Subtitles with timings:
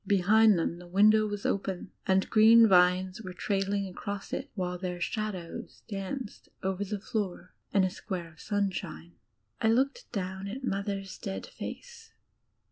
[0.07, 4.99] Behind them the window was open, and green vines were trailing across it, while their
[4.99, 9.13] shadows danced over the floor in a square of sunshine.
[9.61, 12.13] I looked down at Mother's dead face.